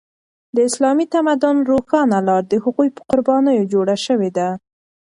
د 0.55 0.57
اسلامي 0.69 1.05
تمدن 1.15 1.55
روښانه 1.71 2.17
لاره 2.27 2.47
د 2.51 2.53
هغوی 2.63 2.89
په 2.97 3.01
قربانیو 3.09 3.69
جوړه 3.73 3.95
شوې 4.05 4.29
ده. 4.37 4.49